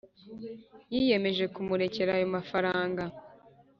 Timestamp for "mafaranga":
2.35-3.03